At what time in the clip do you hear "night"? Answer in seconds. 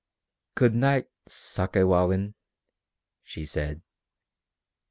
0.73-1.09